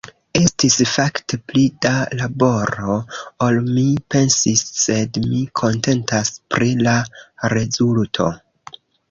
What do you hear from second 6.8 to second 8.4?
la rezulto!